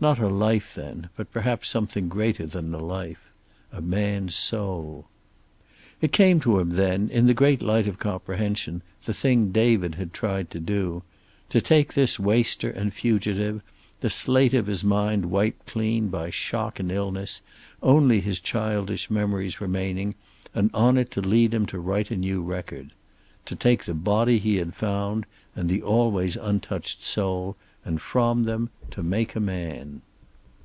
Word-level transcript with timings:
Not 0.00 0.20
a 0.20 0.28
life, 0.28 0.76
then, 0.76 1.08
but 1.16 1.32
perhaps 1.32 1.68
something 1.68 2.08
greater 2.08 2.46
than 2.46 2.72
a 2.72 2.78
life. 2.78 3.32
A 3.72 3.80
man's 3.82 4.32
soul. 4.36 5.06
It 6.00 6.12
came 6.12 6.38
to 6.38 6.60
him, 6.60 6.70
then, 6.70 7.08
in 7.10 7.28
a 7.28 7.34
great 7.34 7.62
light 7.62 7.88
of 7.88 7.98
comprehension, 7.98 8.82
the 9.06 9.12
thing 9.12 9.50
David 9.50 9.96
had 9.96 10.12
tried 10.12 10.50
to 10.50 10.60
do; 10.60 11.02
to 11.48 11.60
take 11.60 11.94
this 11.94 12.16
waster 12.16 12.70
and 12.70 12.94
fugitive, 12.94 13.60
the 13.98 14.08
slate 14.08 14.54
of 14.54 14.68
his 14.68 14.84
mind 14.84 15.32
wiped 15.32 15.66
clean 15.66 16.10
by 16.10 16.30
shock 16.30 16.78
and 16.78 16.92
illness, 16.92 17.42
only 17.82 18.20
his 18.20 18.38
childish 18.38 19.10
memories 19.10 19.60
remaining, 19.60 20.14
and 20.54 20.70
on 20.74 20.96
it 20.96 21.10
to 21.10 21.20
lead 21.20 21.52
him 21.52 21.66
to 21.66 21.80
write 21.80 22.12
a 22.12 22.16
new 22.16 22.40
record. 22.40 22.92
To 23.46 23.56
take 23.56 23.84
the 23.84 23.94
body 23.94 24.38
he 24.38 24.56
had 24.56 24.74
found, 24.76 25.26
and 25.56 25.68
the 25.68 25.82
always 25.82 26.36
untouched 26.36 27.02
soul, 27.02 27.56
and 27.84 28.02
from 28.02 28.44
them 28.44 28.68
to 28.90 29.02
make 29.02 29.34
a 29.34 29.40
man. 29.40 30.02